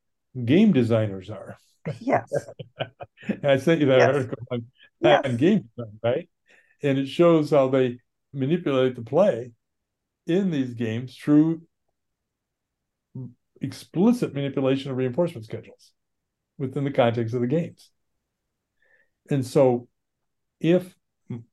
[0.45, 1.57] Game designers are.
[1.99, 2.31] Yes.
[3.43, 4.15] I sent you that yes.
[4.15, 4.65] article on,
[4.99, 5.21] yes.
[5.25, 5.69] on game
[6.03, 6.29] right?
[6.83, 7.99] And it shows how they
[8.33, 9.51] manipulate the play
[10.27, 11.61] in these games through
[13.61, 15.91] explicit manipulation of reinforcement schedules
[16.57, 17.89] within the context of the games.
[19.29, 19.87] And so
[20.59, 20.95] if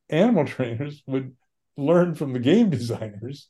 [0.08, 1.34] animal trainers would
[1.76, 3.48] learn from the game designers,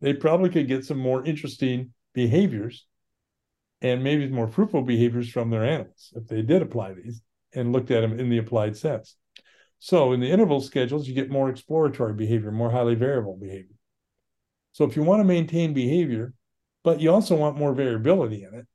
[0.00, 2.86] they probably could get some more interesting behaviors
[3.82, 7.20] and maybe more fruitful behaviors from their animals if they did apply these
[7.52, 9.16] and looked at them in the applied sense.
[9.80, 13.74] So in the interval schedules, you get more exploratory behavior, more highly variable behavior.
[14.70, 16.32] So if you want to maintain behavior,
[16.84, 18.66] but you also want more variability in it,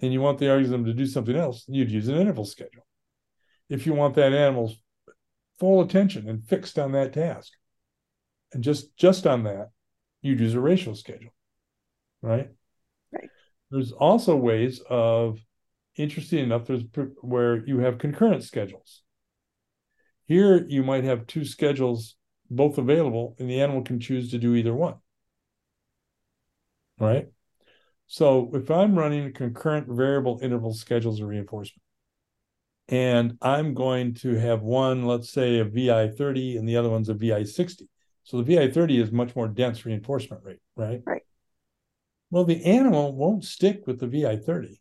[0.00, 2.86] and you want the organism to do something else, you'd use an interval schedule.
[3.68, 4.76] If you want that animal's
[5.58, 7.52] full attention and fixed on that task,
[8.52, 9.68] and just just on that,
[10.22, 11.34] you'd use a ratio schedule,
[12.22, 12.48] right?
[13.70, 15.38] There's also ways of
[15.96, 16.66] interesting enough.
[16.66, 16.82] There's
[17.20, 19.02] where you have concurrent schedules.
[20.26, 22.16] Here, you might have two schedules
[22.50, 24.94] both available, and the animal can choose to do either one.
[26.98, 27.28] Right?
[28.06, 31.82] So if I'm running concurrent variable interval schedules of reinforcement,
[32.88, 37.08] and I'm going to have one, let's say a VI 30, and the other one's
[37.08, 37.88] a VI 60.
[38.24, 41.00] So the VI 30 is much more dense reinforcement rate, right?
[41.06, 41.22] Right.
[42.30, 44.80] Well, the animal won't stick with the VI 30.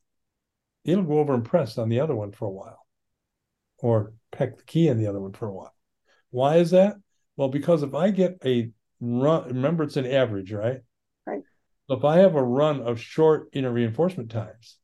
[0.85, 2.85] It'll go over and press on the other one for a while
[3.79, 5.73] or peck the key in the other one for a while.
[6.29, 6.95] Why is that?
[7.35, 10.81] Well, because if I get a run, remember it's an average, right?
[11.25, 11.41] Right.
[11.89, 14.77] If I have a run of short inter-reinforcement times,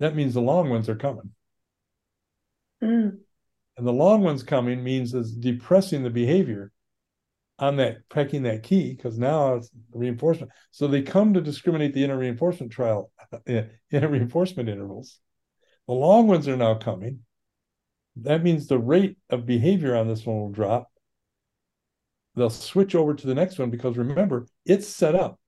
[0.00, 1.30] that means the long ones are coming.
[2.82, 3.18] Mm.
[3.76, 6.72] And the long ones coming means it's depressing the behavior
[7.62, 10.52] on that pecking that key because now it's reinforcement.
[10.70, 13.38] So they come to discriminate the inter-reinforcement trial, uh,
[13.90, 15.18] inter-reinforcement intervals.
[15.86, 17.20] The long ones are now coming
[18.16, 20.90] that means the rate of behavior on this one will drop.
[22.34, 25.38] They'll switch over to the next one because remember, it's set up.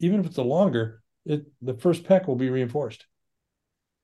[0.00, 3.06] Even if it's a longer, it the first peck will be reinforced.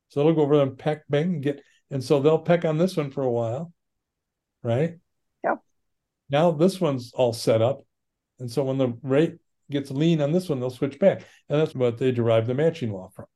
[0.09, 2.97] So they'll go over and peck, bang, and get, and so they'll peck on this
[2.97, 3.73] one for a while,
[4.63, 4.97] right?
[6.31, 7.85] Now this one's all set up.
[8.39, 9.37] And so when the rate
[9.71, 11.25] gets lean on this one, they'll switch back.
[11.49, 13.27] And that's what they derive the matching law from.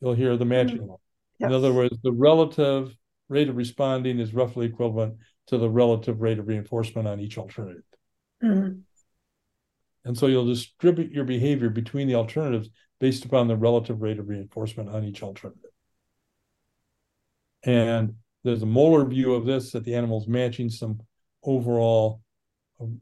[0.00, 0.88] You'll hear the matching mm-hmm.
[0.88, 1.00] law.
[1.38, 1.48] Yes.
[1.48, 2.94] In other words, the relative
[3.28, 5.16] rate of responding is roughly equivalent
[5.48, 7.82] to the relative rate of reinforcement on each alternative.
[8.42, 8.80] Mm-hmm.
[10.04, 12.68] And so you'll distribute your behavior between the alternatives
[13.00, 15.70] based upon the relative rate of reinforcement on each alternative.
[17.64, 21.00] And there's a molar view of this that the animal's matching some
[21.44, 22.22] overall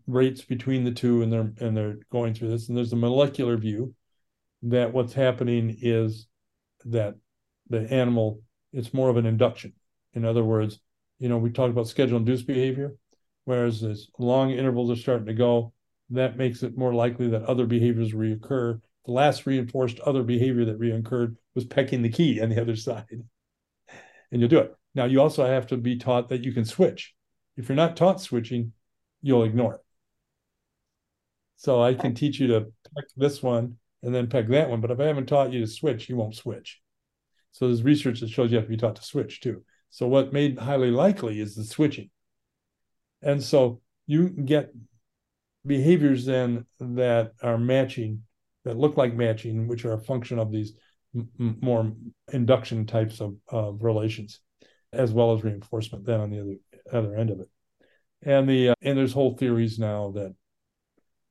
[0.07, 2.68] rates between the two and they're and they're going through this.
[2.68, 3.94] And there's a molecular view
[4.62, 6.26] that what's happening is
[6.85, 7.14] that
[7.68, 9.72] the animal, it's more of an induction.
[10.12, 10.81] In other words,
[11.18, 12.96] you know, we talked about schedule induced behavior,
[13.44, 15.72] whereas as long intervals are starting to go,
[16.11, 18.81] that makes it more likely that other behaviors reoccur.
[19.07, 23.07] The last reinforced other behavior that reoccurred was pecking the key on the other side.
[24.33, 24.72] And you'll do it.
[24.94, 27.16] Now, you also have to be taught that you can switch.
[27.60, 28.72] If you're not taught switching,
[29.20, 29.80] you'll ignore it.
[31.56, 34.80] So I can teach you to peck this one and then peck that one.
[34.80, 36.80] But if I haven't taught you to switch, you won't switch.
[37.52, 39.62] So there's research that shows you have to be taught to switch too.
[39.90, 42.08] So what made highly likely is the switching.
[43.20, 44.72] And so you get
[45.66, 48.22] behaviors then that are matching,
[48.64, 50.72] that look like matching, which are a function of these
[51.14, 51.92] m- more
[52.32, 54.40] induction types of, of relations,
[54.94, 56.54] as well as reinforcement then on the other
[56.92, 57.48] other end of it.
[58.22, 60.35] And the uh, and there's whole theories now that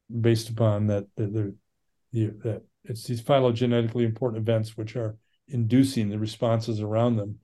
[0.10, 1.56] based upon that that,
[2.13, 5.17] that it's these phylogenetically important events which are
[5.48, 7.39] inducing the responses around them.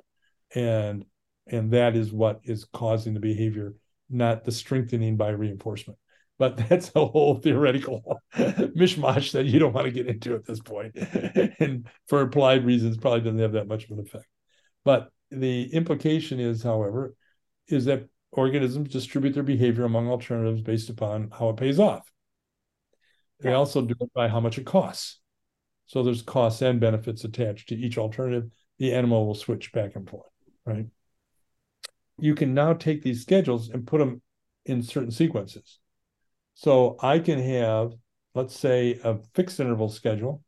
[0.53, 1.05] And
[1.47, 3.75] and that is what is causing the behavior
[4.09, 5.99] not the strengthening by reinforcement.
[6.37, 10.59] But that's a whole theoretical mishmash that you don't want to get into at this
[10.59, 10.95] point.
[11.59, 14.27] And for applied reasons probably doesn't have that much of an effect.
[14.83, 17.15] But the implication is however
[17.67, 22.11] is that organisms distribute their behavior among alternatives based upon how it pays off
[23.41, 25.19] they also do it by how much it costs
[25.85, 28.49] so there's costs and benefits attached to each alternative
[28.79, 30.29] the animal will switch back and forth
[30.65, 30.87] right?
[32.17, 34.21] You can now take these schedules and put them
[34.65, 35.79] in certain sequences.
[36.53, 37.93] So I can have,
[38.33, 40.41] let's say, a fixed interval schedule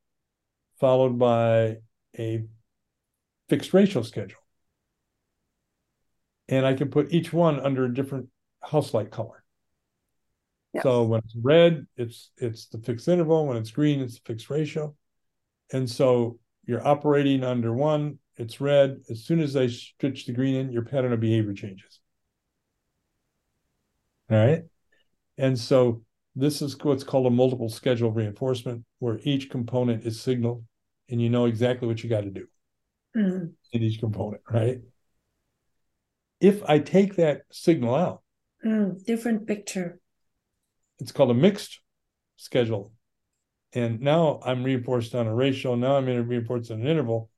[0.80, 1.78] followed by
[2.18, 2.46] a
[3.50, 4.40] fixed ratio schedule.
[6.50, 8.30] And I can put each one under a different
[8.62, 9.44] house light color.
[10.74, 10.84] Yes.
[10.84, 13.48] So when it's red, it's it's the fixed interval.
[13.48, 14.96] When it's green, it's the fixed ratio.
[15.74, 19.02] And so you're operating under one, it's red.
[19.10, 22.00] As soon as I switch the green in, your pattern of behavior changes.
[24.30, 24.64] All right.
[25.38, 26.04] And so
[26.36, 30.64] this is what's called a multiple schedule reinforcement, where each component is signaled
[31.10, 32.48] and you know exactly what you got to do
[33.16, 33.46] mm-hmm.
[33.72, 34.80] in each component, right?
[36.40, 38.22] If I take that signal out,
[38.66, 40.00] mm, different picture.
[41.00, 41.80] It's called a mixed
[42.38, 42.92] schedule
[43.74, 45.76] And now I'm reinforced on a ratio.
[45.76, 47.30] Now I'm in reinforced on an interval,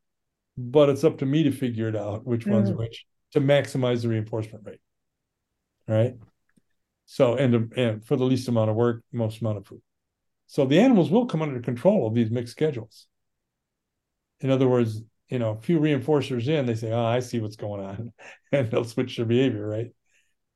[0.57, 2.51] but it's up to me to figure it out which mm.
[2.51, 4.81] one's which to maximize the reinforcement rate.
[5.87, 6.15] Right.
[7.05, 9.81] So and and for the least amount of work, most amount of food.
[10.47, 13.07] So the animals will come under control of these mixed schedules.
[14.39, 17.55] In other words, you know, a few reinforcers in, they say, "Oh, I see what's
[17.55, 18.13] going on,"
[18.51, 19.91] and they'll switch their behavior, right?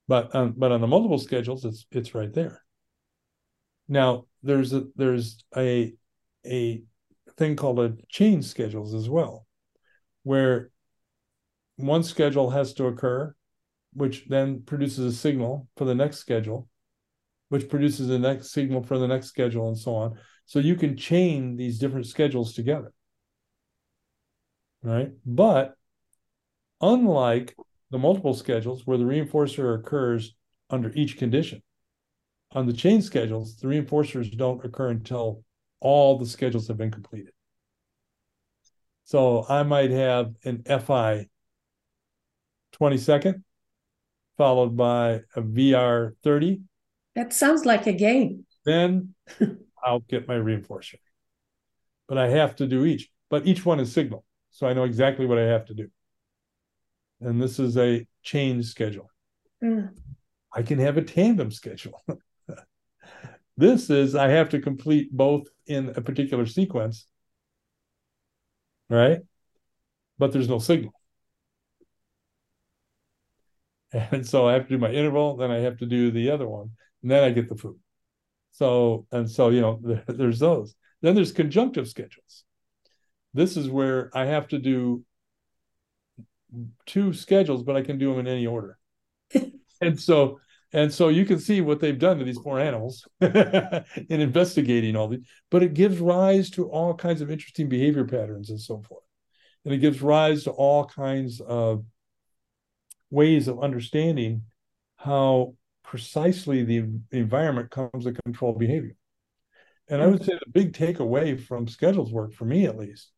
[0.08, 2.62] But um, but on the multiple schedules, it's it's right there.
[3.88, 5.94] Now there's a there's a
[6.46, 6.82] a
[7.38, 9.46] thing called a chain schedules as well,
[10.24, 10.72] where
[11.78, 13.36] one schedule has to occur,
[13.94, 16.68] which then produces a signal for the next schedule,
[17.50, 20.18] which produces the next signal for the next schedule, and so on.
[20.46, 22.92] So you can chain these different schedules together.
[24.84, 25.12] Right.
[25.26, 25.76] But
[26.82, 27.56] unlike
[27.90, 30.36] the multiple schedules where the reinforcer occurs
[30.70, 31.64] under each condition,
[32.52, 35.44] on the chain schedules, the reinforcers don't occur until
[35.80, 37.32] all the schedules have been completed.
[39.06, 41.28] So I might have an FI
[42.74, 43.44] 20 second,
[44.38, 46.62] followed by a VR 30.
[47.16, 48.46] That sounds like a game.
[48.66, 49.14] Then
[49.84, 50.96] I'll get my reinforcer.
[52.08, 54.26] But I have to do each, but each one is signal.
[54.54, 55.90] So I know exactly what I have to do.
[57.20, 59.10] And this is a chain schedule.
[59.64, 59.90] Mm.
[60.54, 62.00] I can have a tandem schedule.
[63.58, 67.08] this is I have to complete both in a particular sequence,
[68.90, 69.22] right?
[70.20, 70.94] But there's no signal.
[73.92, 76.48] And so I have to do my interval, then I have to do the other
[76.48, 76.72] one,
[77.04, 77.78] and then I get the food.
[78.52, 80.74] So, and so, you know, there's those.
[81.02, 82.44] Then there's conjunctive schedules.
[83.34, 85.04] This is where I have to do
[86.86, 88.78] two schedules, but I can do them in any order.
[89.82, 90.40] and so,
[90.72, 95.08] and so you can see what they've done to these poor animals in investigating all
[95.08, 99.04] these, but it gives rise to all kinds of interesting behavior patterns and so forth.
[99.66, 101.86] And it gives rise to all kinds of
[103.10, 104.44] ways of understanding
[104.98, 108.96] how precisely the environment comes to control behavior.
[109.88, 110.32] And I would mm-hmm.
[110.32, 113.13] say the big takeaway from schedules work, for me at least,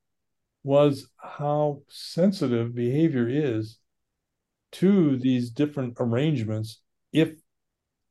[0.65, 3.77] was how sensitive behavior is
[4.71, 6.81] to these different arrangements
[7.13, 7.35] if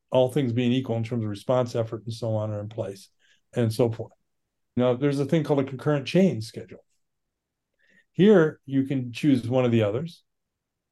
[0.09, 3.09] all things being equal in terms of response effort and so on are in place
[3.53, 4.13] and so forth.
[4.77, 6.79] Now, there's a thing called a concurrent chain schedule.
[8.13, 10.23] Here, you can choose one of the others.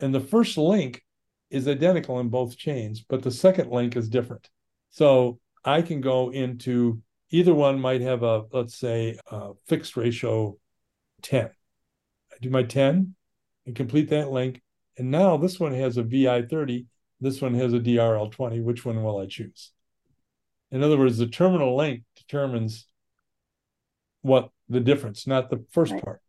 [0.01, 1.01] And the first link
[1.49, 4.49] is identical in both chains, but the second link is different.
[4.89, 10.57] So I can go into either one might have a, let's say, a fixed ratio
[11.23, 11.45] 10.
[11.45, 13.15] I do my 10
[13.65, 14.61] and complete that link.
[14.97, 16.85] And now this one has a VI 30,
[17.19, 18.59] this one has a DRL 20.
[18.59, 19.71] Which one will I choose?
[20.71, 22.87] In other words, the terminal link determines
[24.21, 26.21] what the difference, not the first part.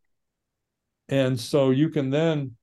[1.09, 2.57] And so you can then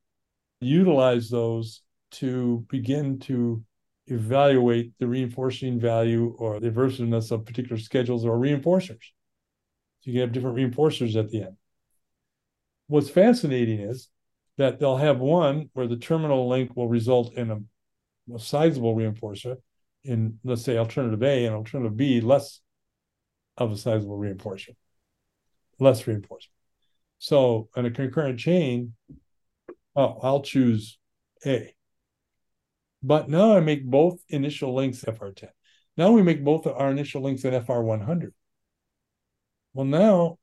[0.59, 3.63] utilize those to begin to
[4.07, 9.11] evaluate the reinforcing value or the aversiveness of particular schedules or reinforcers.
[9.99, 11.57] So you can have different reinforcers at the end.
[12.91, 14.09] What's fascinating is
[14.57, 19.55] that they'll have one where the terminal link will result in a, a sizable reinforcer
[20.03, 22.59] in, let's say, alternative A and alternative B, less
[23.55, 24.75] of a sizable reinforcer,
[25.79, 26.51] less reinforcement.
[27.17, 28.93] So in a concurrent chain,
[29.95, 30.99] oh, I'll choose
[31.45, 31.73] A.
[33.01, 35.47] But now I make both initial links FR10.
[35.95, 38.31] Now we make both our initial links at FR100.
[39.73, 40.39] Well, now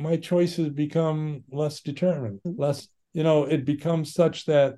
[0.00, 2.60] my choices become less determined, mm-hmm.
[2.60, 4.76] less, you know, it becomes such that,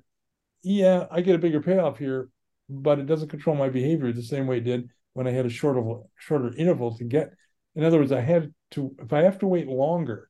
[0.63, 2.29] yeah, I get a bigger payoff here,
[2.69, 5.49] but it doesn't control my behavior the same way it did when I had a
[5.49, 5.83] shorter,
[6.17, 7.33] shorter interval to get.
[7.75, 10.29] In other words, I had to, if I have to wait longer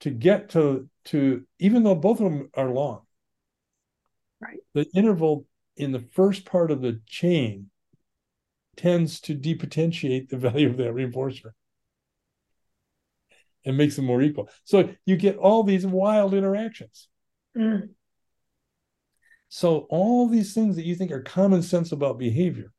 [0.00, 3.00] to get to to even though both of them are long
[4.40, 7.70] right the interval in the first part of the chain
[8.76, 11.52] tends to depotentiate the value of that reinforcer
[13.64, 17.08] and makes them more equal so you get all these wild interactions
[17.56, 17.88] mm.
[19.48, 22.72] so all these things that you think are common sense about behavior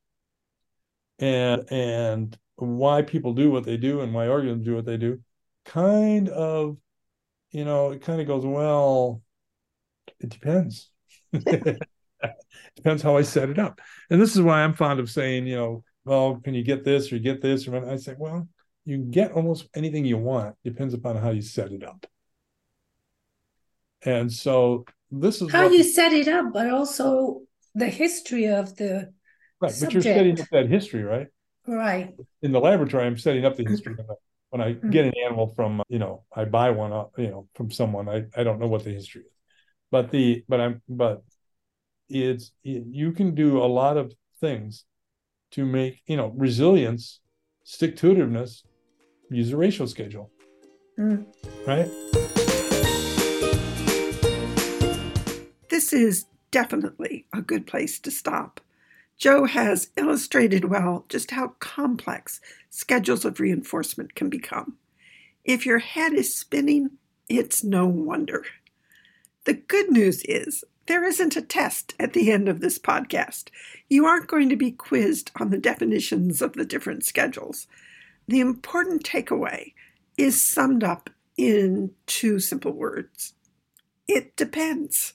[1.20, 5.20] and and why people do what they do and why organisms do what they do
[5.66, 6.78] kind of
[7.56, 9.22] you know, it kind of goes, well,
[10.20, 10.90] it depends.
[11.32, 13.80] depends how I set it up.
[14.10, 17.14] And this is why I'm fond of saying, you know, well, can you get this
[17.14, 17.66] or get this?
[17.66, 18.50] Or I say, well,
[18.86, 22.06] you get almost anything you want, depends upon how you set it up.
[24.04, 27.42] And so this is how you set it up, but also
[27.74, 29.12] the history of the
[29.60, 29.72] right.
[29.72, 30.04] Subject.
[30.04, 31.28] But you're setting up that history, right?
[31.68, 32.14] Right.
[32.44, 34.06] In the laboratory, I'm setting up the history of
[34.50, 34.92] when I mm-hmm.
[34.92, 38.26] get an animal from, you know, I buy one, uh, you know, from someone, I,
[38.38, 39.34] I don't know what the history is,
[39.92, 41.24] but the, but I'm, but
[42.08, 44.86] it's, it, you can do a lot of things
[45.52, 47.20] to make, you know, resilience,
[47.64, 48.62] stick to itiveness,
[49.30, 50.30] use a ratio schedule.
[50.97, 51.26] Mm.
[51.65, 51.89] Right.
[55.69, 58.61] This is definitely a good place to stop.
[59.17, 64.78] Joe has illustrated well just how complex schedules of reinforcement can become.
[65.43, 66.91] If your head is spinning,
[67.30, 68.45] it's no wonder.
[69.45, 73.49] The good news is there isn't a test at the end of this podcast.
[73.89, 77.67] You aren't going to be quizzed on the definitions of the different schedules.
[78.28, 79.73] The important takeaway
[80.17, 83.34] is summed up in two simple words
[84.07, 85.13] it depends.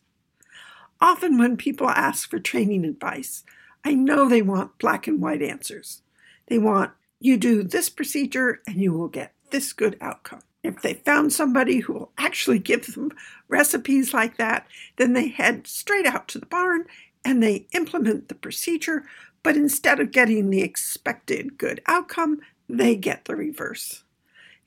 [1.00, 3.44] Often, when people ask for training advice,
[3.84, 6.02] I know they want black and white answers.
[6.48, 10.42] They want you do this procedure and you will get this good outcome.
[10.62, 13.12] If they found somebody who will actually give them
[13.48, 16.84] recipes like that, then they head straight out to the barn
[17.24, 19.04] and they implement the procedure,
[19.42, 22.40] but instead of getting the expected good outcome,
[22.78, 24.04] they get the reverse.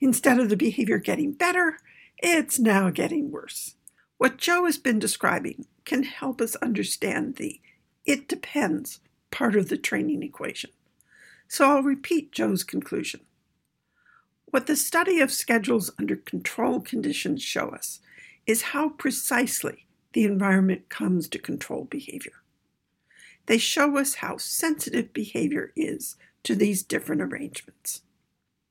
[0.00, 1.78] Instead of the behavior getting better,
[2.18, 3.76] it's now getting worse.
[4.18, 7.60] What Joe has been describing can help us understand the
[8.04, 9.00] it depends
[9.30, 10.70] part of the training equation.
[11.48, 13.20] So I'll repeat Joe's conclusion.
[14.46, 18.00] What the study of schedules under control conditions show us
[18.46, 22.42] is how precisely the environment comes to control behavior.
[23.46, 28.02] They show us how sensitive behavior is to these different arrangements.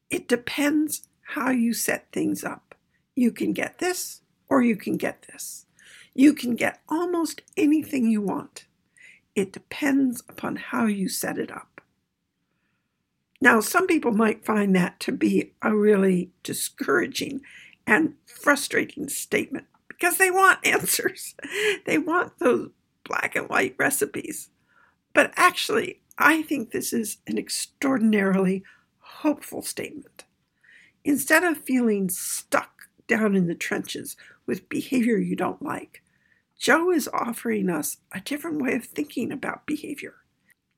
[0.09, 2.75] It depends how you set things up.
[3.15, 5.65] You can get this or you can get this.
[6.13, 8.65] You can get almost anything you want.
[9.35, 11.81] It depends upon how you set it up.
[13.41, 17.41] Now, some people might find that to be a really discouraging
[17.85, 21.35] and frustrating statement because they want answers.
[21.85, 22.69] They want those
[23.03, 24.49] black and white recipes.
[25.13, 28.63] But actually, I think this is an extraordinarily
[28.99, 30.25] hopeful statement.
[31.03, 36.01] Instead of feeling stuck down in the trenches with behavior you don't like,
[36.57, 40.15] Joe is offering us a different way of thinking about behavior.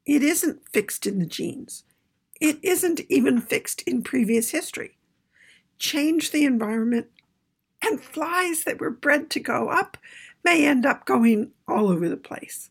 [0.05, 1.83] It isn't fixed in the genes.
[2.39, 4.97] It isn't even fixed in previous history.
[5.77, 7.07] Change the environment,
[7.83, 9.97] and flies that were bred to go up
[10.43, 12.69] may end up going all over the place.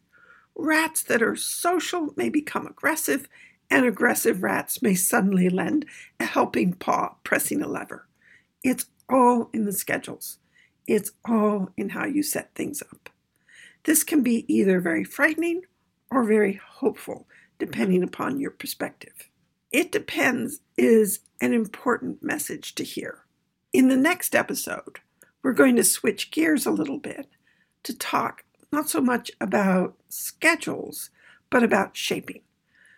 [0.56, 3.28] Rats that are social may become aggressive,
[3.70, 5.86] and aggressive rats may suddenly lend
[6.20, 8.06] a helping paw pressing a lever.
[8.62, 10.38] It's all in the schedules.
[10.86, 13.10] It's all in how you set things up.
[13.84, 15.62] This can be either very frightening
[16.10, 17.26] or very hopeful,
[17.58, 19.30] depending upon your perspective.
[19.72, 23.24] It depends is an important message to hear.
[23.72, 25.00] In the next episode,
[25.42, 27.28] we're going to switch gears a little bit
[27.82, 28.43] to talk
[28.74, 31.10] not so much about schedules,
[31.50, 32.42] but about shaping.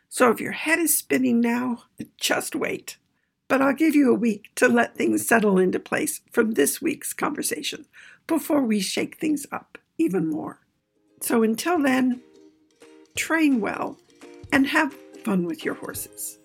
[0.08, 1.84] So if your head is spinning now,
[2.18, 2.96] just wait
[3.48, 7.12] but I'll give you a week to let things settle into place from this week's
[7.12, 7.86] conversation
[8.26, 10.60] before we shake things up even more.
[11.20, 12.22] So until then,
[13.16, 13.98] train well
[14.52, 16.38] and have fun with your horses.